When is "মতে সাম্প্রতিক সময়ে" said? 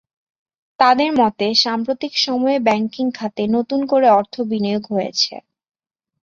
1.19-2.57